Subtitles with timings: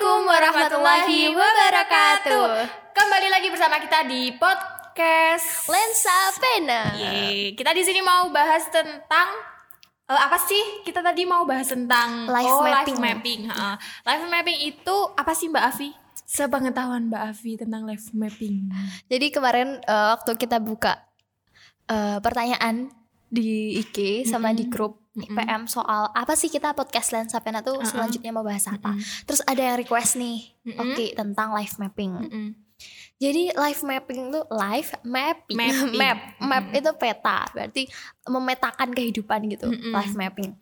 [0.00, 2.44] Assalamualaikum warahmatullahi wabarakatuh.
[2.96, 6.96] Kembali lagi bersama kita di podcast Lensa Pena.
[6.96, 9.28] Yeay, kita di sini mau bahas tentang
[10.08, 10.80] eh, apa sih?
[10.88, 12.96] Kita tadi mau bahas tentang Life oh, mapping.
[12.96, 13.40] life mapping.
[13.52, 13.76] ha.
[14.08, 15.92] Life mapping itu apa sih Mbak Avi?
[16.24, 18.72] Sepengetahuan Mbak Avi tentang life mapping.
[19.04, 20.96] Jadi kemarin eh, waktu kita buka
[21.92, 22.88] eh, pertanyaan
[23.28, 24.72] di IG sama di Mm-mm.
[24.72, 25.36] grup Mm-mm.
[25.36, 27.84] PM soal apa sih kita podcast Lensa Pena tuh Uh-uh.
[27.84, 28.90] selanjutnya mau bahas apa.
[28.90, 29.24] Mm-mm.
[29.24, 30.78] Terus ada yang request nih, Mm-mm.
[30.78, 32.12] oke tentang life mapping.
[32.18, 32.46] Mm-mm.
[33.16, 35.92] Jadi life mapping tuh life mapping, Mapping.
[35.92, 36.78] map, map Mm-mm.
[36.78, 37.82] itu peta, berarti
[38.24, 39.92] memetakan kehidupan gitu, Mm-mm.
[39.92, 40.56] life mapping.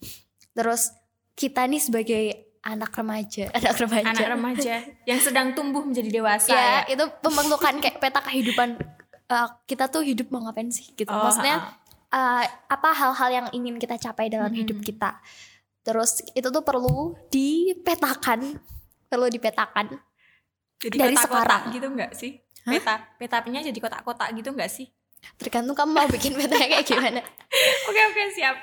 [0.50, 0.90] Terus
[1.32, 2.24] kita nih sebagai
[2.60, 6.98] anak remaja, anak remaja, Anak remaja yang sedang tumbuh menjadi dewasa ya, ya.
[6.98, 8.74] itu pembentukan kayak peta kehidupan
[9.24, 11.06] eh, kita tuh hidup mau ngapain sih gitu.
[11.06, 11.87] Oh, Maksudnya ha-ha.
[12.08, 14.60] Eh, apa hal-hal yang ingin kita capai dalam Mm-mm.
[14.62, 15.20] hidup kita.
[15.80, 18.56] Terus itu tuh perlu dipetakan,
[19.06, 19.96] perlu dipetakan.
[20.78, 21.74] jadi dari kotak-kotak sekarang.
[21.74, 22.32] gitu enggak sih?
[22.62, 22.72] Hah?
[22.72, 24.86] Peta, petanya jadi kotak-kotak gitu enggak sih?
[25.34, 27.20] Tergantung kamu mau bikin petanya kayak gimana.
[27.90, 28.54] Oke oke siap.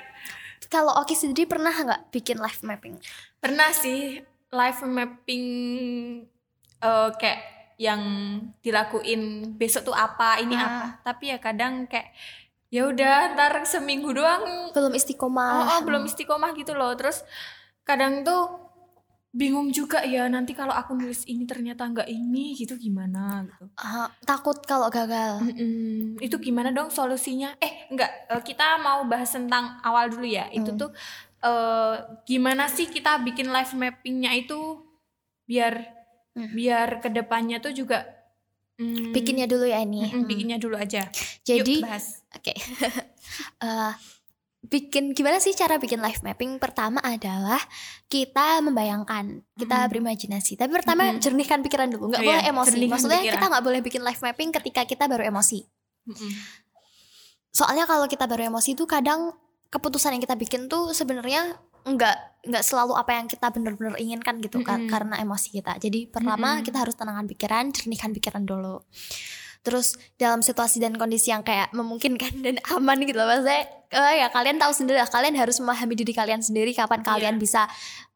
[0.66, 2.96] Kalau Oki sendiri pernah nggak bikin life mapping?
[3.36, 5.44] Pernah sih live mapping
[6.80, 7.40] eh, kayak
[7.76, 8.00] yang
[8.62, 9.20] dilakuin
[9.52, 10.64] besok tuh apa, ini Ah.
[10.64, 10.84] apa.
[11.04, 12.08] Tapi ya kadang kayak
[12.76, 14.68] ya udah ntar seminggu doang.
[14.76, 15.48] Belum Oh, istiqomah.
[15.72, 16.92] oh, belum istiqomah gitu loh.
[16.92, 17.24] Terus
[17.82, 18.68] kadang tuh
[19.32, 23.68] bingung juga ya nanti kalau aku nulis ini ternyata nggak ini gitu gimana gitu.
[23.76, 25.40] Ah, takut kalau gagal.
[25.40, 26.16] Mm-mm.
[26.18, 27.52] Itu gimana dong solusinya?
[27.60, 30.48] Eh, enggak, eh, kita mau bahas tentang awal dulu ya.
[30.50, 30.80] Itu Hmm.
[30.80, 30.90] tuh
[31.38, 34.80] eh, gimana sih kita bikin life mappingnya itu
[35.44, 35.96] biar
[36.32, 36.52] Hmm.
[36.52, 38.04] biar ke depannya tuh juga
[38.76, 40.04] mm, Bikinnya dulu ya ini.
[40.04, 40.24] Hmm.
[40.24, 41.08] bikinnya dulu aja.
[41.42, 42.20] Jadi, Yuk, bahas.
[42.30, 42.52] oke.
[43.58, 43.92] Eh,
[44.62, 46.56] bikin gimana sih cara bikin life mapping?
[46.56, 47.58] Pertama adalah
[48.06, 49.90] kita membayangkan, kita Mm-mm.
[49.90, 50.54] berimajinasi.
[50.54, 51.20] Tapi pertama Mm-mm.
[51.20, 52.68] jernihkan pikiran dulu, nggak Oh iya, boleh emosi.
[52.70, 53.34] jernihkan Maksudnya pikiran.
[53.34, 55.58] kita nggak boleh bikin life mapping ketika kita baru emosi.
[56.06, 56.32] Mm-mm.
[57.50, 59.32] Soalnya kalau kita baru emosi itu kadang
[59.66, 62.16] keputusan yang kita bikin tuh sebenarnya nggak
[62.46, 64.90] nggak selalu apa yang kita benar-benar inginkan gitu kar- Mm-mm.
[64.90, 65.78] karena emosi kita.
[65.78, 66.66] Jadi pertama Mm-mm.
[66.66, 68.82] kita harus tenangkan pikiran, jernihkan pikiran dulu.
[69.62, 74.30] Terus dalam situasi dan kondisi yang kayak memungkinkan dan aman gitu loh maksudnya eh, ya
[74.30, 77.06] kalian tahu sendiri lah kalian harus memahami diri kalian sendiri kapan Iya.
[77.08, 77.66] kalian bisa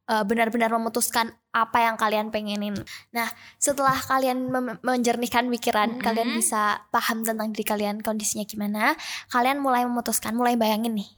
[0.06, 2.78] eh, benar-benar memutuskan apa yang kalian pengenin.
[3.10, 3.26] Nah,
[3.56, 4.46] setelah kalian
[4.80, 6.02] menjernihkan pikiran, Mm-mm.
[6.02, 8.94] kalian bisa paham tentang diri kalian kondisinya gimana,
[9.26, 11.10] kalian mulai memutuskan, mulai bayangin nih.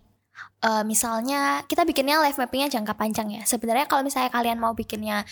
[0.63, 3.43] Eh, misalnya kita bikinnya life mappingnya jangka panjang ya.
[3.43, 5.27] Sebenarnya kalau misalnya kalian mau bikinnya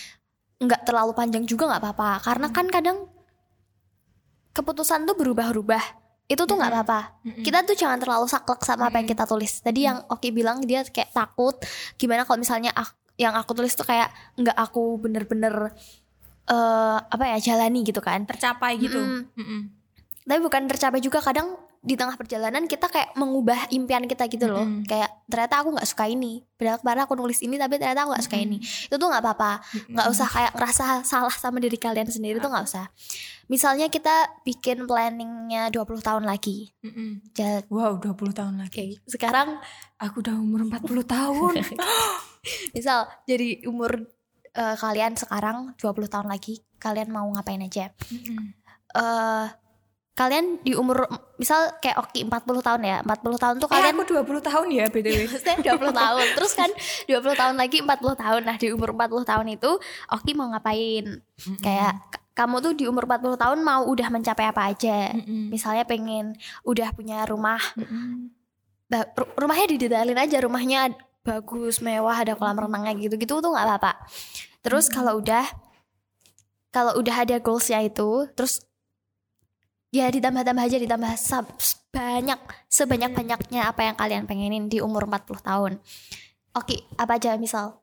[0.60, 3.08] nggak terlalu panjang juga nggak apa-apa, karena kan kadang
[4.52, 5.84] keputusan tuh berubah-ubah.
[6.30, 6.82] Itu tuh nggak Mm-mm.
[6.82, 7.00] apa-apa.
[7.26, 7.42] Mm-mm.
[7.42, 9.62] Kita tuh jangan terlalu saklek sama apa yang kita tulis.
[9.62, 11.58] Tadi yang Oki bilang dia kayak takut
[11.98, 15.74] gimana kalau misalnya ak- yang aku tulis tuh kayak nggak aku bener-bener
[16.50, 18.26] eh apa ya jalani gitu kan.
[18.26, 18.98] tercapai gitu.
[18.98, 19.38] Mm-mm.
[19.38, 19.60] Mm-mm.
[20.26, 24.62] Tapi bukan tercapai juga kadang di tengah perjalanan kita kayak mengubah impian kita gitu loh.
[24.62, 24.84] Mm-mm.
[24.84, 26.44] Kayak ternyata aku nggak suka ini.
[26.52, 28.60] Padahal kemarin aku nulis ini tapi ternyata aku nggak suka ini.
[28.60, 29.52] Itu tuh nggak apa-apa.
[29.88, 32.92] nggak usah kayak ngerasa salah sama diri kalian sendiri tuh nggak usah.
[33.46, 36.68] Misalnya kita bikin planningnya 20 tahun lagi.
[36.80, 37.32] Mm-mm.
[37.32, 39.00] Ja- Wow, 20 tahun lagi.
[39.04, 39.56] Sekarang
[39.96, 41.52] Aku udah umur 40 tahun.
[42.72, 44.08] misal jadi umur
[44.50, 48.56] eh, kalian sekarang 20 tahun lagi kalian mau ngapain aja Mm-mm.
[48.90, 49.46] eh
[50.20, 51.08] kalian di umur
[51.40, 54.84] misal kayak Oki 40 tahun ya 40 tahun tuh Eh, kalian aku 20 tahun ya
[54.92, 55.16] BTW.
[55.24, 56.26] maksudnya 20 tahun.
[56.36, 56.70] Terus kan
[57.08, 58.40] 20 tahun lagi 40 tahun.
[58.44, 59.70] Nah di umur 40 tahun itu
[60.12, 61.24] Oki mau ngapain?
[61.64, 61.96] Kayak
[62.36, 65.16] kamu tuh di umur 40 tahun mau udah mencapai apa aja?
[65.24, 66.36] Misalnya pengen
[66.68, 67.60] udah punya rumah
[69.38, 73.92] rumahnya didetailin aja rumahnya bagus mewah ada kolam renangnya gitu-gitu tuh nggak apa-apa.
[74.60, 75.44] Terus kalau udah
[76.70, 78.62] kalau udah ada goalsnya itu terus
[79.90, 81.54] ya ditambah-tambah aja ditambah sab-
[81.90, 85.72] banyak sebanyak banyaknya apa yang kalian pengenin di umur 40 tahun
[86.52, 87.78] oke apa aja misal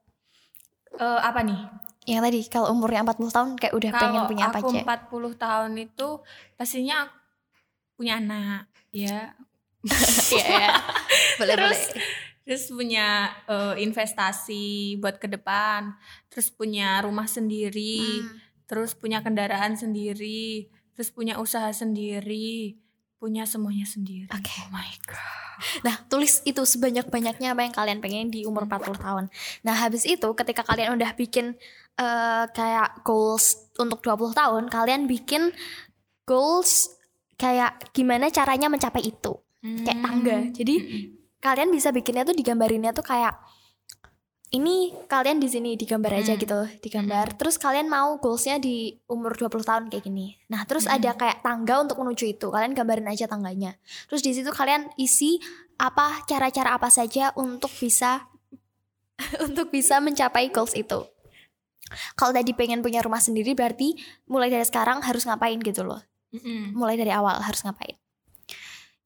[0.89, 1.59] Eh, apa nih?
[2.07, 5.35] yang tadi kalau umurnya 40 tahun kayak udah pengen Kalau punya apa aku aja 40
[5.35, 6.07] tahun itu
[6.55, 7.15] pastinya aku
[7.93, 9.35] punya anak, ya.
[10.31, 10.71] Iya, iya.
[11.37, 12.05] boleh Terus boleh
[12.47, 13.07] terus punya
[13.45, 14.65] eh, investasi
[14.97, 15.93] buat ke depan,
[16.31, 18.39] terus punya rumah sendiri, Hmm.
[18.65, 22.73] terus punya kendaraan sendiri, terus punya usaha sendiri,
[23.21, 24.25] punya semuanya sendiri.
[24.33, 24.49] Oke.
[24.65, 25.81] Oh my god.
[25.85, 29.25] Nah, tulis itu sebanyak-banyaknya apa yang kalian pengen di umur 40 tahun.
[29.61, 31.53] Nah, habis itu ketika kalian udah bikin
[31.97, 35.53] eh, kayak goals untuk 20 tahun, kalian bikin
[36.25, 36.97] goals
[37.37, 39.37] kayak gimana caranya mencapai itu.
[39.61, 40.37] Kayak tangga.
[40.53, 41.03] Jadi Mm-mm.
[41.41, 43.37] kalian bisa bikinnya tuh digambarinnya tuh kayak
[44.47, 46.41] ini kalian di sini digambar aja Hmm.
[46.41, 47.35] gitu, digambar.
[47.35, 50.39] Terus kalian mau goalsnya di umur 20 tahun kayak gini.
[50.47, 50.95] Nah, terus Hmm.
[50.95, 52.47] ada kayak tangga untuk menuju itu.
[52.47, 53.75] Kalian gambarin aja tangganya.
[54.07, 55.43] Terus di situ kalian isi
[55.75, 58.31] apa cara-cara apa saja untuk bisa
[59.47, 61.03] untuk bisa mencapai goals itu.
[62.15, 63.95] Kalau tadi pengen punya rumah sendiri berarti
[64.27, 65.99] mulai dari sekarang harus ngapain gitu loh.
[66.35, 66.75] Mm-mm.
[66.75, 67.95] Mulai dari awal harus ngapain.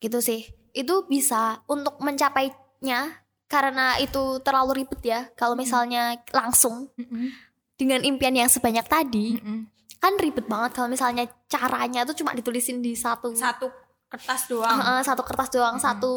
[0.02, 0.50] Gitu sih.
[0.74, 3.21] Itu bisa untuk mencapainya
[3.52, 5.28] karena itu terlalu ribet ya.
[5.36, 7.28] Kalau misalnya langsung Mm-mm.
[7.76, 9.68] dengan impian yang sebanyak tadi Mm-mm.
[10.00, 13.68] kan ribet banget kalau misalnya caranya tuh cuma ditulisin di satu satu
[14.08, 15.84] kertas doang Heeh, satu kertas doang, Mm-mm.
[15.84, 16.12] satu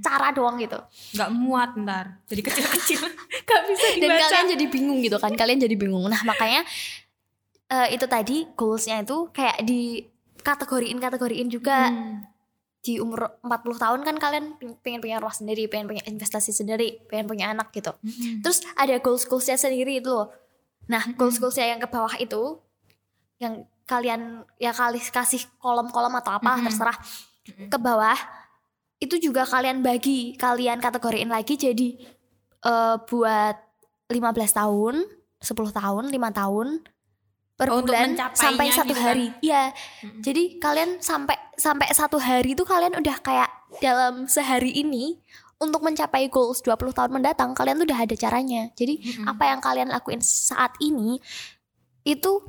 [0.00, 0.80] cara doang gitu.
[1.12, 3.00] nggak muat ntar jadi kecil-kecil
[3.44, 5.30] nggak bisa Dan dibaca kalian jadi bingung gitu kan.
[5.30, 6.08] Kalian jadi bingung.
[6.08, 6.64] Nah, makanya
[7.68, 10.00] eh, itu tadi goalsnya itu kayak di
[10.40, 12.24] kategoriin kategoriin juga Hmm.
[12.86, 17.02] Di umur 40 tahun kan kalian peng- pengen punya rumah sendiri, pengen punya investasi sendiri,
[17.10, 17.90] pengen punya anak gitu.
[17.98, 18.46] Mm-mm.
[18.46, 20.30] Terus ada goals goalsnya sendiri itu loh.
[20.86, 21.18] Nah, Mm-mm.
[21.18, 22.62] goals goalsnya yang ke bawah itu
[23.42, 26.64] yang kalian ya kali kasih kolom-kolom atau apa Mm-mm.
[26.70, 26.94] terserah
[27.50, 27.68] Mm-mm.
[27.74, 28.18] ke bawah
[29.02, 31.88] itu juga kalian bagi kalian kategoriin lagi jadi
[32.62, 33.56] eh, buat
[34.08, 34.14] 15
[34.56, 34.94] tahun
[35.36, 36.68] 10 tahun 5 tahun
[37.56, 39.06] per Oh, bulan sampai satu gitu kan?
[39.10, 39.26] hari.
[39.40, 39.72] Iya.
[40.04, 40.20] Mm-mm.
[40.20, 43.48] jadi kalian sampai sampai satu hari itu kalian udah kayak
[43.80, 45.16] dalam sehari ini
[45.56, 48.68] untuk mencapai goals 20 tahun mendatang kalian tuh udah ada caranya.
[48.72, 49.24] Jadi Mm-mm.
[49.26, 51.16] apa yang kalian lakuin saat ini
[52.02, 52.44] itu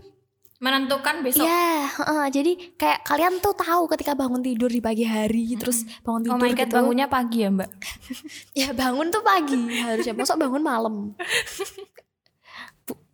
[0.58, 1.46] menentukan besok.
[1.46, 6.26] Ya heeh, jadi kayak kalian tuh tahu ketika bangun tidur di pagi hari terus bangun
[6.26, 6.76] tidur oh my god gitu.
[6.76, 7.70] bangunnya pagi ya mbak?
[8.60, 10.12] Ya bangun tuh pagi harusnya.
[10.12, 11.14] Masuk bangun malam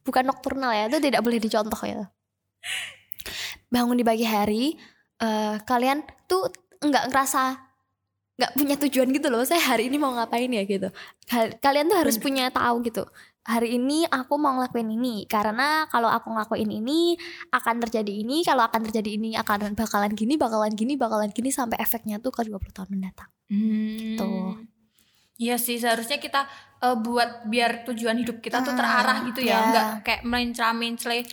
[0.04, 2.12] bukan nokturnal ya itu tidak boleh dicontoh ya.
[3.72, 4.76] Bangun di pagi hari
[5.20, 6.52] eh, kalian tuh
[6.84, 7.44] nggak ngerasa
[8.34, 10.64] nggak punya tujuan gitu loh saya hari ini mau ngapain ya?
[10.68, 10.90] gitu.
[11.26, 13.06] Kal- kalian tuh harus punya tahu gitu
[13.44, 17.20] hari ini aku mau ngelakuin ini karena kalau aku ngelakuin ini
[17.52, 21.76] akan terjadi ini kalau akan terjadi ini akan bakalan gini bakalan gini bakalan gini sampai
[21.84, 23.30] efeknya tuh ke 20 tahun mendatang.
[23.52, 24.16] Hmm.
[24.16, 24.52] Tuh.
[25.36, 26.46] Iya sih seharusnya kita
[26.80, 29.60] eh, buat biar tujuan hidup kita tuh Hmm, terarah gitu ya, ya.
[29.66, 31.26] nggak kayak mencela-mencele.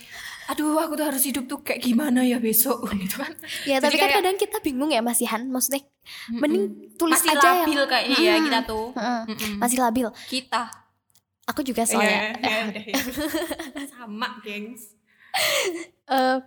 [0.47, 3.31] Aduh, aku tuh harus hidup tuh kayak gimana ya besok gitu kan.
[3.63, 5.85] Ya Jadi tapi kan kayak- kadang kita bingung ya Mas Ihan Maksudnya
[6.27, 6.39] Mm-mm.
[6.39, 6.65] mending
[6.95, 8.43] tulis masih aja labil yang kayaknya ya Hmm.
[8.43, 8.85] kita tuh.
[8.91, 9.53] Heeh, Mm-mm.
[9.57, 10.61] Masih labil kita.
[11.43, 12.95] Aku juga soalnya Iya, iya, udah, ya.
[13.91, 14.83] Sama, gengs.
[16.07, 16.37] eh,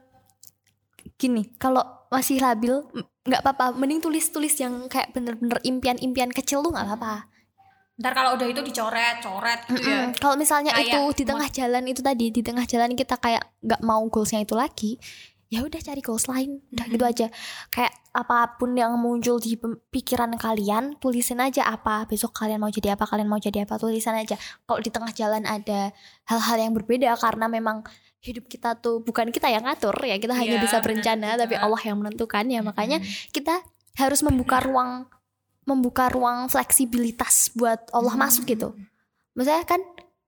[1.14, 2.74] Gini Kalau masih labil
[3.22, 7.30] nggak apa-apa Mending tulis-tulis yang kayak bener-bener impian-impian kecil tuh nggak apa-apa
[7.94, 10.10] Ntar kalau udah itu dicoret, coret gitu ya.
[10.10, 10.18] Mm-mm.
[10.18, 13.80] Kalau misalnya Kayak itu di tengah jalan itu tadi Di tengah jalan kita kayak nggak
[13.82, 14.98] mau goalsnya itu lagi
[15.52, 17.26] ya udah cari goals lain udah gitu aja
[17.70, 19.54] kayak apa pun yang muncul di
[19.92, 24.18] pikiran kalian tulisin aja apa besok kalian mau jadi apa kalian mau jadi apa tulisan
[24.18, 24.34] aja
[24.66, 25.94] kalau di tengah jalan ada
[26.26, 27.86] hal-hal yang berbeda karena memang
[28.18, 31.46] hidup kita tuh bukan kita yang ngatur ya kita hanya Iya, bisa berencana juga.
[31.46, 33.30] tapi Allah yang menentukan ya makanya Mm-mm.
[33.30, 33.62] kita
[33.94, 35.06] harus membuka ruang
[35.64, 38.22] membuka ruang fleksibilitas buat Allah Hmm.
[38.22, 38.72] masuk gitu
[39.32, 39.80] maksudnya kan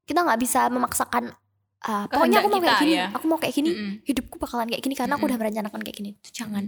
[0.03, 1.31] kita nggak bisa memaksakan
[1.83, 3.07] ah, pokoknya aku mau kayak gini ya.
[3.11, 3.93] aku mau kayak gini Mm-mm.
[4.03, 5.31] hidupku bakalan kayak gini karena aku Mm-mm.
[5.31, 6.65] udah merencanakan kayak gini Tuh, jangan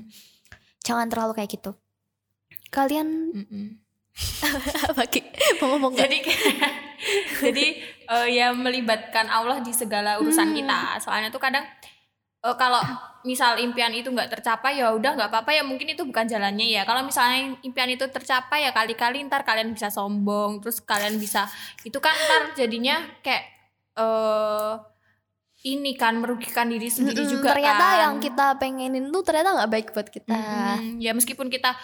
[0.80, 1.70] jangan terlalu kayak gitu
[2.68, 3.32] kalian
[4.90, 5.20] apa Ki?
[5.58, 6.18] mau ngomong jadi
[7.38, 7.66] jadi
[8.04, 10.56] eh, ya melibatkan Allah di segala urusan Hmm.
[10.56, 11.62] kita soalnya tuh kadang
[12.44, 12.82] eh, kalau
[13.26, 16.82] misal impian itu nggak tercapai ya udah nggak apa-apa ya mungkin itu bukan jalannya ya
[16.86, 21.50] kalau misalnya impian itu tercapai ya kali-kali ntar kalian bisa sombong terus kalian bisa
[21.82, 23.44] itu kan ntar jadinya kayak
[23.98, 24.74] eh
[25.66, 27.98] ini kan merugikan diri sendiri Mm-mm, juga ternyata kan.
[28.06, 31.02] yang kita pengenin tuh ternyata nggak baik buat kita Mm-mm.
[31.02, 31.74] ya meskipun kita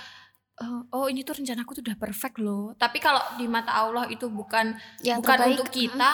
[0.62, 4.30] eh, oh ini tuh rencanaku tuh udah perfect loh tapi kalau di mata Allah itu
[4.30, 6.11] bukan yang bukan terbaik untuk kita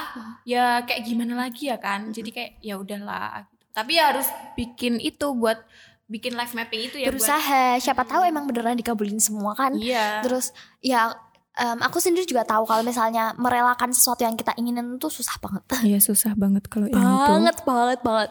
[0.49, 3.45] ya kayak gimana lagi ya kan jadi kayak ya udahlah.
[3.71, 5.63] Tapi ya harus bikin itu buat
[6.07, 7.79] bikin life mapping itu ya buat berusaha.
[7.79, 9.79] Siapa tahu emang beneran dikabulin semua kan?
[9.79, 10.27] Iya.
[10.27, 11.15] Terus ya
[11.55, 15.63] em, aku sendiri juga tahu kalau misalnya merelakan sesuatu yang kita inginin tuh susah banget.
[15.87, 18.31] Iya susah banget kalau banget banget banget.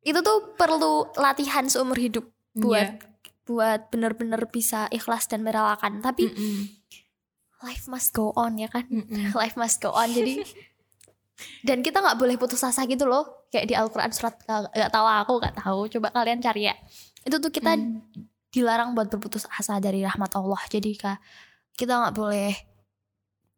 [0.00, 3.12] Itu tuh perlu latihan seumur hidup buat Iya.
[3.44, 6.00] buat bener-bener bisa ikhlas dan merelakan.
[6.00, 6.60] Tapi Mm-mm.
[7.60, 8.88] life must go on ya kan?
[8.88, 9.32] Mm-mm.
[9.40, 10.08] life must go on.
[10.08, 10.40] Jadi
[11.60, 15.32] dan kita nggak boleh putus asa gitu loh kayak di Al-Quran surat nggak tahu aku
[15.38, 16.74] nggak tahu coba kalian cari ya
[17.20, 18.00] itu tuh kita Hmm.
[18.48, 21.18] dilarang buat berputus asa dari rahmat Allah jadi kak
[21.74, 22.54] kita nggak boleh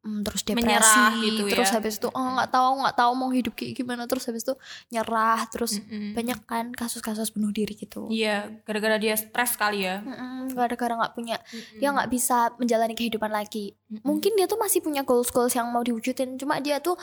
[0.01, 1.53] mm, terus depresi Menyerah gitu ya.
[1.53, 4.55] terus habis itu oh nggak tahu nggak tahu mau hidup kayak gimana terus habis itu
[4.89, 6.15] nyerah terus Mm-mm.
[6.15, 10.01] banyak kan kasus-kasus bunuh diri gitu Iya, gara-gara dia stres kali ya.
[10.01, 11.77] Mm-mm, gara-gara nggak punya Mm-mm.
[11.77, 14.01] dia nggak bisa menjalani kehidupan lagi Mm-mm.
[14.01, 16.97] mungkin dia tuh masih punya goals goals yang mau diwujudin cuma dia tuh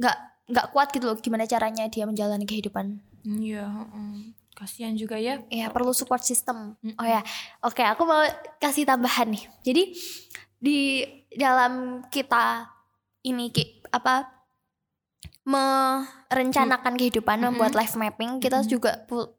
[0.00, 0.16] nggak
[0.48, 4.32] nggak kuat gitu loh gimana caranya dia menjalani kehidupan Iya, heeh.
[4.50, 5.44] kasihan juga ya.
[5.46, 7.20] ya perlu support system oh ya
[7.60, 8.24] oke aku mau
[8.58, 9.82] kasih tambahan nih jadi
[10.56, 10.78] di
[11.30, 11.72] dalam
[12.06, 12.68] kita
[13.22, 14.24] ini Ki, apa
[15.44, 17.46] merencanakan kehidupan Mm-mm.
[17.52, 18.70] membuat life mapping kita Mm-mm.
[18.70, 19.30] juga pu-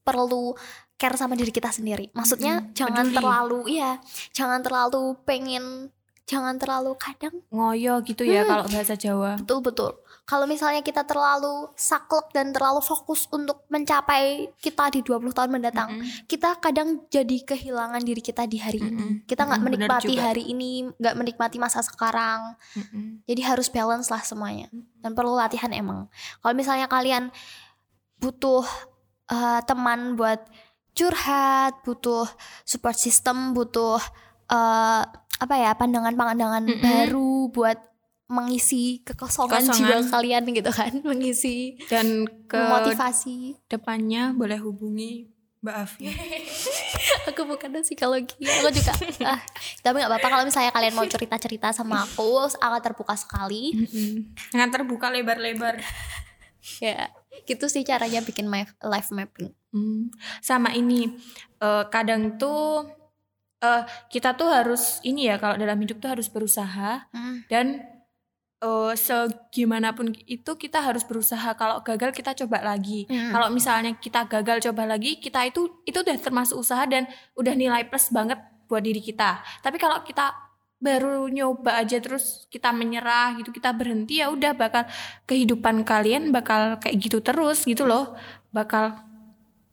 [0.00, 0.56] perlu
[0.94, 2.74] care sama diri kita sendiri maksudnya Mm-mm.
[2.74, 3.16] jangan Peduli.
[3.16, 3.90] terlalu iya
[4.30, 5.92] jangan terlalu pengen
[6.28, 8.50] jangan terlalu kadang Ngoyo gitu ya Hmm.
[8.52, 9.40] kalau bahasa Jawa.
[9.40, 9.90] betul betul
[10.28, 15.88] kalau misalnya kita terlalu saklek dan terlalu fokus untuk mencapai kita di 20 tahun mendatang
[15.96, 16.28] Mm-mm.
[16.28, 19.12] kita kadang jadi kehilangan diri kita di hari ini Mm-mm.
[19.24, 23.24] kita nggak Mm-mm, benar menikmati hari ini nggak menikmati masa sekarang Mm-mm.
[23.24, 24.68] jadi harus balance lah semuanya
[25.00, 26.12] dan perlu latihan emang
[26.44, 27.32] kalau misalnya kalian
[28.20, 28.68] butuh
[29.28, 30.44] eh, teman buat
[30.92, 32.28] curhat butuh
[32.66, 33.96] support system butuh
[34.48, 35.02] eh,
[35.38, 36.82] apa ya pandangan-pandangan Mm-mm.
[36.82, 37.78] baru buat
[38.26, 46.06] mengisi kekosongan jiwa kalian gitu kan mengisi Dan ke motivasi depannya boleh hubungi Mbak Afi.
[47.28, 48.92] aku bukan psikologi aku juga
[49.32, 49.40] ah,
[49.80, 54.38] tapi nggak apa-apa kalau misalnya kalian mau cerita-cerita sama aku aku terbuka sekali Mm-mm.
[54.50, 55.80] Jangan terbuka lebar-lebar.
[56.78, 57.08] ya
[57.42, 61.12] gitu sih caranya bikin my life mapping Hmm, Sama ini
[61.58, 62.88] eh, kadang tuh
[63.62, 67.06] eh, kita tuh harus ini ya kalau dalam hidup tuh harus berusaha.
[67.50, 67.82] Dan
[68.62, 71.54] eh, segimanapun itu kita harus berusaha.
[71.54, 73.06] Kalau gagal kita coba lagi.
[73.10, 73.34] Hmm.
[73.34, 77.06] kalau misalnya kita gagal coba lagi kita itu itu udah termasuk usaha dan
[77.38, 78.38] udah nilai plus banget
[78.68, 79.40] buat diri kita.
[79.64, 80.48] Tapi kalau kita
[80.78, 84.86] baru nyoba aja terus kita menyerah gitu kita berhenti ya udah bakal
[85.26, 88.14] kehidupan kalian bakal kayak gitu terus gitu loh.
[88.54, 88.94] Bakal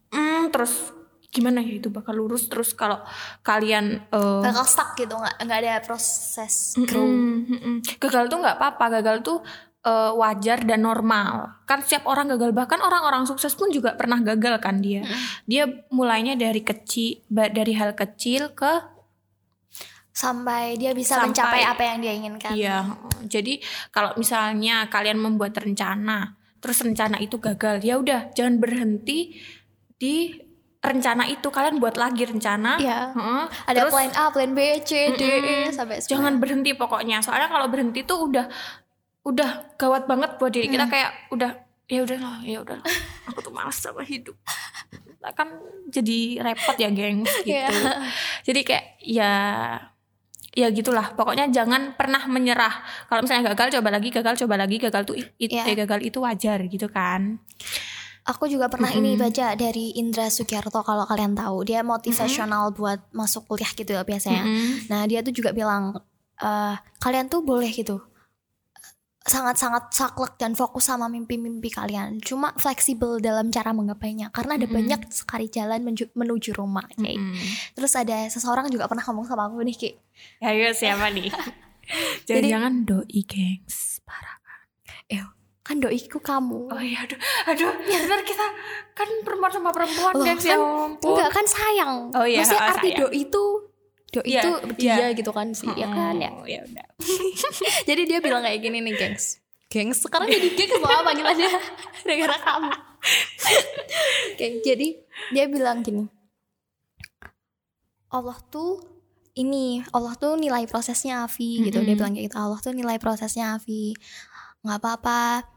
[0.10, 0.96] mm, terus
[1.36, 3.04] gimana ya itu bakal lurus terus kalau
[3.44, 7.75] kalian eh, bakal stuck gitu nggak nggak ada proses grow Mm-mm, mm-mm.
[8.00, 9.44] Gagal tuh nggak apa-apa, gagal tuh
[9.84, 11.62] eh, wajar dan normal.
[11.68, 15.04] Kan setiap orang gagal, bahkan orang-orang sukses pun juga pernah gagal kan dia.
[15.44, 18.96] Dia mulainya dari kecil, dari hal kecil ke
[20.15, 22.88] sampai dia bisa Sampai- mencapai apa yang dia inginkan iya.
[23.27, 23.60] Jadi
[23.92, 29.36] kalau misalnya kalian membuat rencana, terus rencana itu gagal, ya udah jangan berhenti
[30.00, 30.32] di
[30.86, 31.48] rencana itu.
[31.48, 32.77] Kalian buat lagi rencana.
[32.77, 33.12] Iya.
[33.12, 33.44] Heeh.
[33.65, 35.63] ada Terus- plan A plan B C D E Mm-mm.
[35.72, 36.08] sampai Z.
[36.08, 38.46] jangan berhenti pokoknya soalnya kalau berhenti tuh udah
[39.24, 41.51] udah gawat banget buat diri kita kayak udah
[41.86, 42.88] ya udah lah ya udah lah.
[43.25, 44.38] aku tuh malas sama hidup
[45.27, 45.50] kan
[45.88, 47.70] jadi repot ya geng gitu Iya.
[48.44, 49.32] jadi kayak ya
[50.51, 52.72] ya gitulah pokoknya jangan pernah menyerah
[53.06, 55.65] kalau misalnya gagal coba lagi gagal coba lagi gagal tuh it, Iya.
[55.65, 57.42] eh, gagal itu wajar gitu kan
[58.25, 59.22] Aku juga pernah ini Mm-mm.
[59.22, 64.41] baca dari Indra Sugiarto kalau kalian tahu dia motivasional buat masuk kuliah gitu ya biasanya.
[64.41, 64.89] Mm-mm.
[64.89, 65.94] Nah dia tuh juga bilang
[66.41, 68.01] eh kalian tuh boleh gitu
[69.25, 72.22] sangat-sangat saklek dan fokus sama mimpi-mimpi kalian.
[72.22, 74.77] Cuma fleksibel dalam cara menggapainya karena ada Mm-mm.
[74.77, 76.86] banyak sekali jalan menuju, menuju rumah.
[76.94, 77.17] Kayak.
[77.22, 77.34] Mm-mm.
[77.77, 79.89] Terus ada seseorang juga pernah ngomong sama aku nih Ki.
[80.46, 81.29] ayo siapa nih
[82.25, 84.36] jangan-jangan doi gengs parah
[85.66, 86.70] Kan doiku kamu.
[86.70, 87.18] Oh iya, aduh,
[87.50, 88.46] aduh, benar kita
[88.94, 91.10] kan perempuan sama perempuan Loh, ya kan ampun.
[91.18, 91.94] Enggak kan sayang.
[92.14, 93.00] Oh iya, Maksudnya oh, arti sayang.
[93.02, 93.44] doi itu
[94.14, 95.08] doi Iya, itu dia iya.
[95.18, 96.30] gitu kan sih, ya kan ya.
[96.46, 96.88] Ya udah.
[97.90, 99.42] Jadi dia bilang kayak gini nih, gengs.
[99.66, 101.52] Gengs, sekarang jadi gengs mau panggilannya?
[102.06, 102.72] Gara-gara kamu.
[104.32, 104.88] Oke, jadi
[105.34, 106.06] dia bilang gini.
[108.14, 108.80] Allah tuh
[109.36, 111.84] ini, Allah tuh nilai prosesnya Avi gitu.
[111.84, 112.38] Dia bilang kayak gitu.
[112.40, 113.92] Allah tuh nilai prosesnya Avi.
[114.64, 115.55] nggak apa-apa.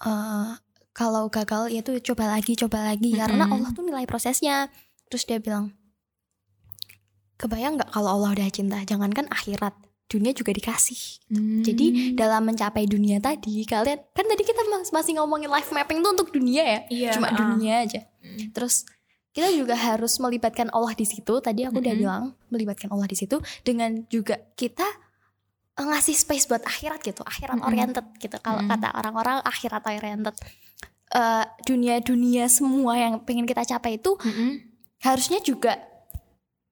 [0.00, 0.50] Eh,
[0.90, 3.54] kalau gagal ya tuh coba lagi, coba lagi karena Mm-mm.
[3.56, 4.68] Allah tuh nilai prosesnya.
[5.06, 5.74] Terus dia bilang,
[7.40, 8.78] kebayang nggak kalau Allah udah cinta?
[8.84, 9.72] Jangankan akhirat,
[10.06, 11.24] dunia juga dikasih.
[11.30, 11.62] Hmm.
[11.64, 16.10] Jadi dalam mencapai dunia tadi kalian kan tadi kita mas- masih ngomongin life mapping tuh
[16.12, 17.38] untuk dunia ya, Iya, cuma ah.
[17.38, 18.04] dunia aja.
[18.20, 18.52] Mm.
[18.52, 18.84] Terus
[19.30, 21.38] kita juga harus melibatkan Allah di situ.
[21.38, 22.02] Tadi aku udah Mm-mm.
[22.02, 24.84] bilang melibatkan Allah di situ dengan juga kita
[25.86, 27.68] ngasih space buat akhirat gitu, akhirat Mm-mm.
[27.68, 28.36] oriented gitu.
[28.42, 28.72] Kalau Mm-mm.
[28.72, 30.34] kata orang-orang akhirat oriented.
[31.10, 34.62] Eh, dunia-dunia semua yang pengen kita capai itu Mm-mm.
[35.02, 35.74] harusnya juga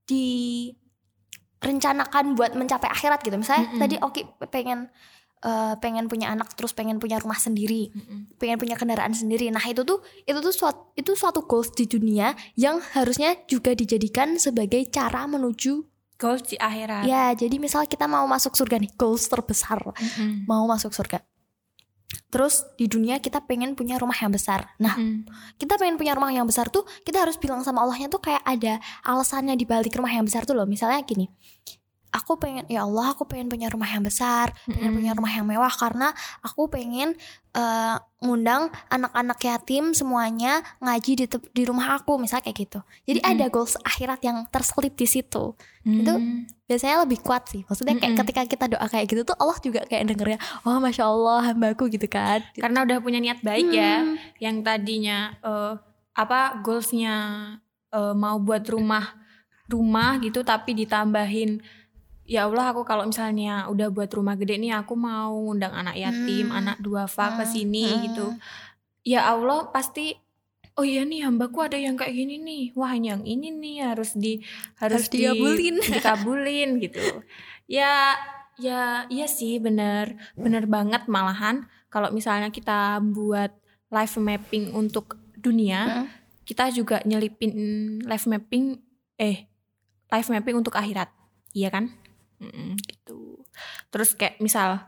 [0.07, 3.35] direncanakan buat mencapai akhirat gitu.
[3.35, 3.83] Misalnya Mm-mm.
[3.83, 4.95] tadi Oki pengen
[5.43, 8.39] eh, pengen punya anak terus pengen punya rumah sendiri, Mm-mm.
[8.39, 9.51] pengen punya kendaraan sendiri.
[9.51, 14.39] Nah, itu tuh itu tuh suatu itu suatu goals di dunia yang harusnya juga dijadikan
[14.39, 15.83] sebagai cara menuju
[16.19, 17.07] goals di akhirat.
[17.07, 20.45] Ya, jadi misal kita mau masuk surga nih, goals terbesar, Mm-mm.
[20.45, 21.23] mau masuk surga.
[22.29, 24.69] Terus di dunia kita pengen punya rumah yang besar.
[24.81, 25.29] Nah, Mm.
[25.57, 28.81] kita pengen punya rumah yang besar tuh, kita harus bilang sama Allahnya tuh kayak ada
[29.05, 30.65] alasannya di balik rumah yang besar tuh loh.
[30.69, 31.29] Misalnya gini,
[32.09, 34.97] aku pengen ya Allah, aku pengen punya rumah yang besar, pengen Mm-mm.
[34.97, 36.09] punya rumah yang mewah karena
[36.41, 37.13] aku pengen
[37.53, 42.81] eh, ngundang anak-anak yatim semuanya ngaji di te- di rumah aku, misalnya kayak gitu.
[43.05, 43.33] Jadi Mm-mm.
[43.37, 45.53] ada goals akhirat yang terselip di situ.
[45.89, 46.45] itu Mm.
[46.69, 48.21] biasanya lebih kuat sih maksudnya kayak Mm-mm.
[48.21, 50.37] ketika kita doa kayak gitu tuh Allah juga kayak dengernya
[50.69, 54.05] oh masya Allah hambaku gitu kan karena udah punya niat baik ya.
[54.05, 54.21] Hmm.
[54.37, 55.81] Yang tadinya eh,
[56.13, 57.15] apa goalsnya
[57.89, 59.17] eh, mau buat rumah
[59.65, 61.61] rumah gitu tapi ditambahin
[62.29, 66.53] ya Allah aku kalau misalnya udah buat rumah gede nih aku mau ngundang anak yatim,
[66.53, 66.59] Hmm.
[66.61, 67.51] anak duafa ke Hmm.
[67.51, 68.01] sini Hmm.
[68.05, 68.27] gitu.
[69.03, 70.13] Ya Allah pasti
[70.77, 72.65] oh iya nih hambaku ada yang kayak gini nih.
[72.73, 74.45] Wah, yang ini nih harus di
[74.77, 75.77] Harus harus, di- dikabulin.
[75.81, 77.01] dikabulin gitu.
[77.67, 78.15] Ya
[78.59, 83.55] ya iya sih bener bener banget malahan kalau misalnya kita buat
[83.89, 86.07] life mapping untuk dunia, Hmm.
[86.45, 87.55] kita juga nyelipin
[88.05, 88.77] life mapping
[89.17, 89.49] eh
[90.09, 91.09] life mapping untuk akhirat.
[91.51, 91.89] Iya kan?
[92.39, 93.43] Mm-mm, gitu.
[93.91, 94.87] Terus kayak misal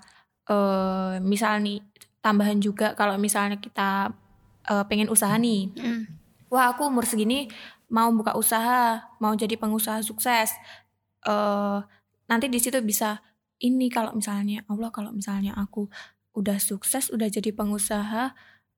[0.50, 1.78] eh misal nih
[2.20, 4.10] tambahan juga kalau misalnya kita
[4.70, 5.70] eh, pengen usaha nih.
[5.74, 6.04] Hmm.
[6.50, 7.46] Wah, aku umur segini
[7.90, 10.54] mau buka usaha, mau jadi pengusaha sukses.
[11.20, 11.78] eh
[12.30, 13.20] nanti di situ bisa
[13.60, 15.90] ini kalau misalnya Allah kalau misalnya aku
[16.32, 18.32] udah sukses, udah jadi pengusaha,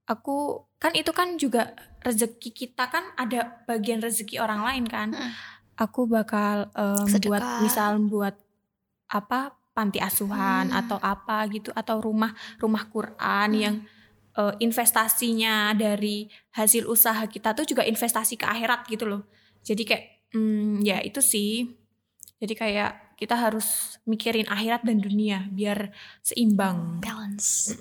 [0.09, 5.15] aku kan itu kan juga rezeki kita kan ada bagian rezeki orang lain kan.
[5.15, 5.33] Mm.
[5.79, 8.35] Aku bakal em, buat misal buat
[9.13, 10.81] apa panti asuhan Hmm.
[10.81, 13.61] atau apa gitu atau rumah rumah Quran Hmm.
[13.61, 13.77] yang
[14.33, 19.23] eh, investasinya dari hasil usaha kita tuh juga investasi ke akhirat gitu loh.
[19.61, 21.69] Jadi kayak hmm, ya itu sih.
[22.41, 22.91] Jadi kayak
[23.21, 27.77] kita harus mikirin akhirat dan dunia biar seimbang balance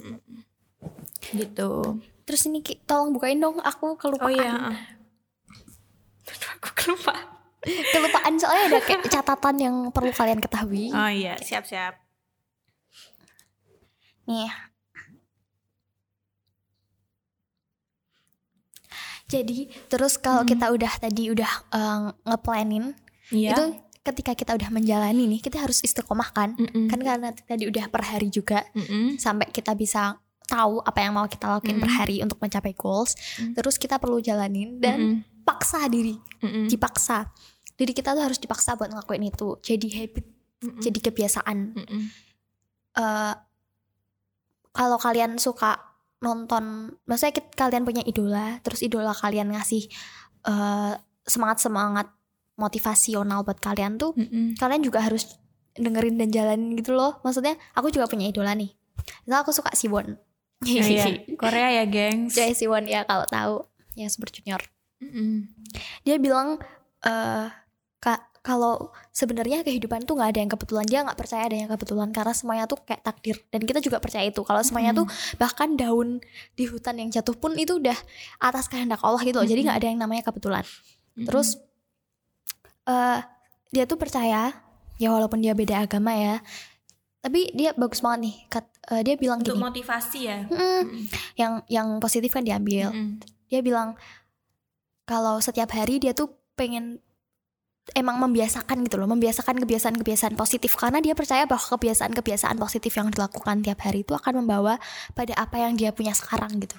[1.31, 1.97] gitu.
[2.21, 4.53] terus ini tolong bukain dong aku Oh kelupaan iya.
[6.61, 7.40] Aku kelupaan.
[7.63, 11.93] Kelupaan soalnya ada kayak catatan yang perlu kalian ketahui Oh iya, siap-siap.
[14.23, 14.49] nih
[19.25, 20.49] jadi terus kalau Hmm.
[20.49, 22.91] kita udah tadi udah eh, ngeplanin
[23.29, 23.53] Iya.
[23.53, 23.63] itu
[24.01, 26.89] ketika kita udah menjalani nih kita harus istiqomah kan Mm-mm.
[26.89, 29.15] kan karena tadi udah per hari juga Mm-mm.
[29.15, 31.95] sampai kita bisa tahu apa yang mau kita lakuin per Mm.
[31.95, 33.53] hari untuk mencapai goals Mm.
[33.53, 35.30] terus kita perlu jalanin dan Mm-mm.
[35.41, 36.65] Paksa diri Mm-mm.
[36.67, 37.29] dipaksa
[37.75, 40.25] diri kita tuh harus dipaksa buat ngelakuin itu jadi habit
[40.61, 40.81] Mm-mm.
[40.81, 42.01] jadi kebiasaan Mm-mm.
[42.91, 43.33] Eh,
[44.71, 45.79] kalau kalian suka
[46.19, 49.89] nonton maksudnya kit- kalian punya idola terus idola kalian ngasih
[51.23, 52.07] semangat semangat
[52.55, 54.53] motivasional buat kalian tuh Mm-mm.
[54.55, 55.25] kalian juga harus
[55.73, 58.69] dengerin dan jalanin gitu loh maksudnya aku juga punya idola nih
[59.25, 60.19] misal aku suka Siwon
[60.61, 61.09] Oh iya,
[61.41, 62.37] Korea ya, gengs.
[62.37, 63.65] Jae Siwon ya kalau tahu
[63.97, 64.61] ya Super Junior
[65.01, 65.49] Mm-mm.
[66.03, 66.61] dia bilang
[67.97, 70.85] kak kalau sebenarnya kehidupan tuh nggak ada yang kebetulan.
[70.89, 73.37] Dia nggak percaya ada yang kebetulan karena semuanya tuh kayak takdir.
[73.53, 74.41] Dan kita juga percaya itu.
[74.41, 75.05] Kalau semuanya tuh
[75.37, 76.17] bahkan daun
[76.57, 77.93] di hutan yang jatuh pun itu udah
[78.41, 79.45] atas kehendak Allah gitu loh.
[79.45, 80.65] Jadi nggak ada yang namanya kebetulan.
[81.11, 81.27] Mm-mm.
[81.27, 81.59] terus
[82.87, 83.19] eh
[83.69, 84.57] dia tuh percaya
[84.97, 86.39] ya walaupun dia beda agama ya
[87.21, 88.35] tapi dia bagus banget nih.
[88.49, 89.61] Kat, eh, dia bilang untuk gini.
[89.61, 90.39] motivasi ya.
[90.49, 91.01] "Mm, Mm-mm.
[91.37, 92.89] yang yang positif kan diambil.
[92.89, 93.21] Mm-mm.
[93.45, 93.93] dia bilang
[95.05, 97.01] kalau setiap hari dia tuh pengen
[97.97, 100.77] emang membiasakan gitu loh membiasakan kebiasaan-kebiasaan positif.
[100.77, 104.77] Karena dia percaya bahwa kebiasaan-kebiasaan positif yang dilakukan tiap hari itu akan membawa
[105.17, 106.77] pada apa yang dia punya sekarang gitu.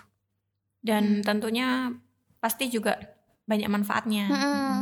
[0.82, 1.94] Dan tentunya
[2.42, 2.98] pasti juga
[3.42, 4.24] banyak manfaatnya.
[4.26, 4.74] Mm-mm.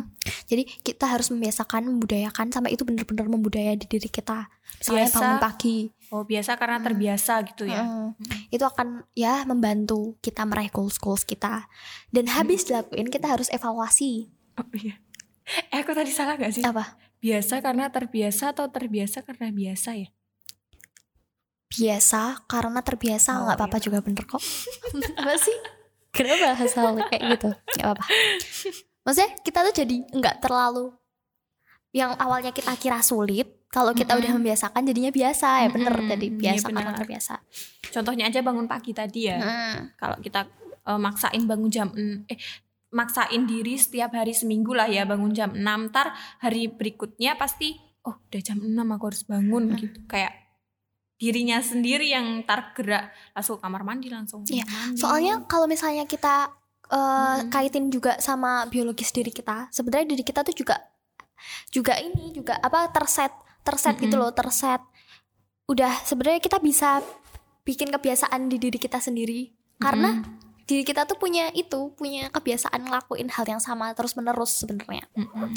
[0.44, 4.46] jadi kita harus membiasakan membudayakan sampai itu benar-benar membudaya di diri kita
[4.76, 5.16] misalnya Biasa.
[5.16, 5.78] bangun pagi
[6.10, 6.84] Oh, biasa karena Mm.
[6.84, 7.80] terbiasa gitu ya.
[7.80, 8.10] Mm.
[8.48, 11.70] itu akan ya membantu kita meraih goals goals kita
[12.08, 14.98] dan habis dilakuin kita harus evaluasi Oh iya.
[15.72, 16.62] Eh, aku tadi salah gak sih?
[16.62, 20.08] apa Biasa karena terbiasa atau terbiasa karena biasa ya?
[21.70, 23.84] biasa karena terbiasa Oh, nggak apa-apa iya.
[23.84, 24.42] juga bener kok
[25.20, 25.54] apa sih
[26.10, 26.68] kenapa hal
[27.06, 28.04] kayak gitu nggak apa-apa
[29.02, 30.92] maksudnya kita tuh jadi nggak terlalu
[31.90, 34.42] yang awalnya kita kira sulit kalau kita udah Mm-mm.
[34.42, 36.98] membiasakan jadinya biasa ya bener Mm-mm, jadi iya biasa karena benar.
[36.98, 37.34] terbiasa
[37.90, 39.38] Contohnya aja bangun pagi tadi ya.
[39.42, 39.98] Mm.
[39.98, 40.46] Kalau kita
[40.86, 41.90] eh, maksain bangun jam
[42.26, 42.38] eh
[42.90, 48.14] maksain diri setiap hari seminggu lah ya bangun jam 6 ntar hari berikutnya pasti oh
[48.18, 49.78] udah jam 6 aku harus bangun Hmm.
[49.78, 50.39] gitu kayak
[51.20, 54.96] dirinya sendiri yang tergerak langsung ke kamar mandi langsung Iya, mandi.
[54.96, 56.48] soalnya kalau misalnya kita
[56.88, 56.96] uh,
[57.44, 57.52] Mm-mm.
[57.52, 60.80] kaitin juga sama biologis diri kita sebenarnya diri kita tuh juga
[61.68, 63.30] juga ini juga apa terset
[63.60, 64.24] terset gitu Mm-mm.
[64.24, 64.80] loh terset
[65.68, 67.04] udah sebenarnya kita bisa
[67.62, 70.24] bikin kebiasaan di diri kita sendiri karena
[70.70, 75.50] diri kita tuh punya itu punya kebiasaan ngelakuin hal yang sama terus menerus sebenarnya Mm-mm.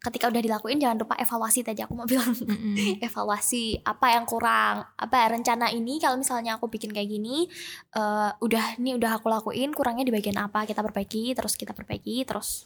[0.00, 2.72] ketika udah dilakuin jangan lupa evaluasi tadi aku mau bilang Mm-mm.
[3.06, 7.44] evaluasi apa yang kurang apa rencana ini kalau misalnya aku bikin kayak gini
[7.92, 12.24] eh, udah nih udah aku lakuin kurangnya di bagian apa kita perbaiki terus kita perbaiki
[12.24, 12.64] terus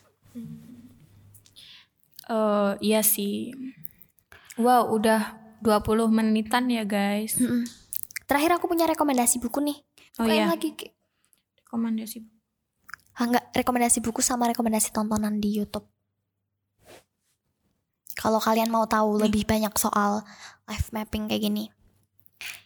[2.29, 3.57] Eh, iya sih.
[4.61, 5.33] Wow, udah
[5.65, 7.41] 20 menitan ya guys.
[7.41, 7.65] Mm-mm.
[8.29, 9.79] terakhir aku punya rekomendasi buku nih
[10.21, 10.77] Oh iya, lagi?
[11.69, 12.25] Rekomendasi.
[13.19, 15.85] Ah, enggak rekomendasi buku sama rekomendasi tontonan di YouTube
[18.19, 19.31] kalau kalian mau tahu Nih.
[19.31, 20.27] lebih banyak soal
[20.67, 21.71] life mapping kayak gini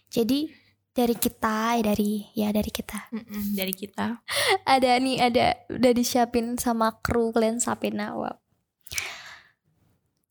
[0.08, 0.48] jadi
[0.92, 4.20] dari kita eh, dari ya dari kita Mm-mm, dari kita.
[4.76, 8.36] ada nih ada udah disiapin sama kru Glenn Sapina wow.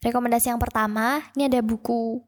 [0.02, 2.22] rekomendasi yang pertama ini ada buku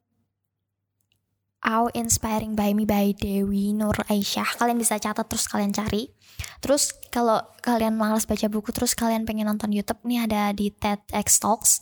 [1.64, 6.12] How Inspiring by Me by Dewi Nur Aisyah kalian bisa catat terus kalian cari
[6.60, 11.40] terus kalau kalian malas baca buku terus kalian pengen nonton YouTube nih ada di TEDx
[11.40, 11.80] Talks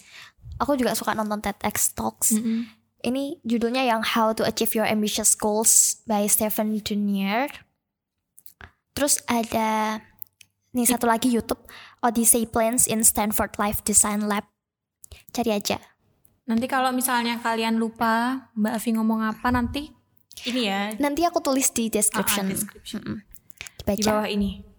[0.61, 2.69] aku juga suka nonton TEDx Talks Mm-mm.
[3.01, 7.49] ini judulnya yang How to Achieve Your Ambitious Goals by Stephen Junior.
[8.93, 9.97] Terus ada
[10.77, 11.65] nih satu lagi YouTube
[12.05, 14.45] Odyssey Plans in Stanford Life Design Lab.
[15.33, 15.90] Cari aja.
[16.49, 19.93] Nanti kalau misalnya kalian lupa Mbak Avi ngomong apa nanti
[20.49, 22.45] ini ya Nanti aku tulis di ah, ah, description.
[22.49, 23.03] description.
[23.85, 24.71] Di bawah ini.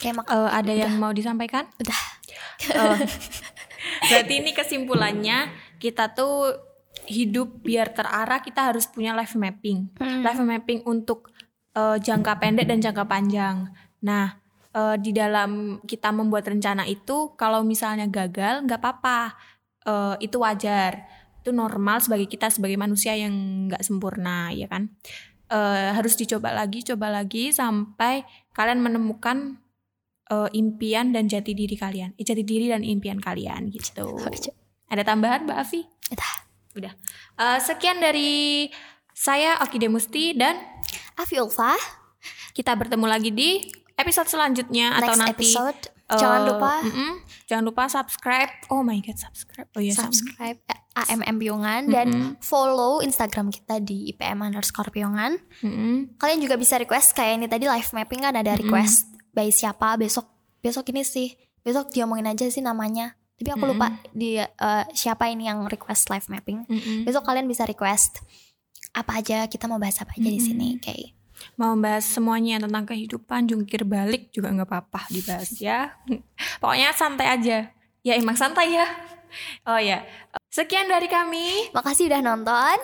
[0.00, 1.68] Kayak Eh, ada yang mau disampaikan?
[1.76, 2.00] Udah.
[2.76, 2.96] Oh.
[4.08, 6.56] Berarti ini kesimpulannya kita tuh
[7.08, 9.92] hidup biar terarah kita harus punya life mapping.
[9.96, 10.20] Mm.
[10.24, 11.32] Life mapping untuk
[11.76, 13.68] eh, jangka pendek dan jangka panjang.
[14.04, 14.40] Nah,
[14.72, 19.36] eh, di dalam kita membuat rencana itu kalau misalnya gagal nggak apa-apa.
[19.86, 21.08] Eh, itu wajar.
[21.40, 23.32] Itu normal sebagai kita sebagai manusia yang
[23.68, 24.92] nggak sempurna, ya kan?
[25.50, 29.58] Eh, harus dicoba lagi, coba lagi sampai kalian menemukan
[30.30, 32.14] eh, impian dan jati diri kalian.
[32.14, 34.14] Eh, jati diri dan impian kalian gitu.
[34.90, 35.80] Ada tambahan Mbak Avi?
[36.12, 36.32] Udah.
[36.78, 36.92] Udah.
[37.40, 38.70] Eh, sekian dari
[39.10, 40.54] saya Oki Demusti dan
[41.18, 41.74] Afi Ulfa,
[42.54, 43.60] kita bertemu lagi di
[43.98, 45.82] episode selanjutnya atau next nanti episode.
[46.10, 47.12] Eh, Jangan lupa mm-mm,
[47.46, 48.52] jangan lupa subscribe.
[48.68, 49.68] Oh my god, subscribe.
[49.72, 50.58] Oh iya, subscribe.
[50.58, 52.30] subscribe AMM Piongan dan Mm-mm.
[52.42, 55.38] follow Instagram kita di IPM underscore Piongan.
[55.62, 56.18] Mm-mm.
[56.18, 60.26] kalian juga bisa request kayak ini tadi live mapping kan ada request by siapa besok
[60.58, 61.30] besok ini sih
[61.62, 66.26] besok diomongin aja sih namanya tapi aku lupa di eh, siapa ini yang request live
[66.28, 67.08] mapping Mm-mm.
[67.08, 68.20] besok kalian bisa request
[68.90, 70.44] apa aja kita mau bahas apa aja di Mm-mm.
[70.44, 71.14] sini kayak
[71.56, 75.94] Mau bahas semuanya tentang kehidupan, jungkir balik juga nggak apa-apa dibahas ya.
[76.62, 77.58] Pokoknya santai aja.
[78.00, 78.86] Ya emang santai ya.
[79.68, 80.02] Oh ya.
[80.50, 81.70] Sekian dari kami.
[81.70, 82.78] makasih udah nonton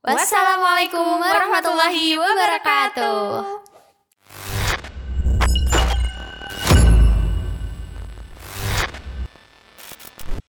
[0.00, 3.68] Wassalamualaikum warahmatullahi wabarakatuh.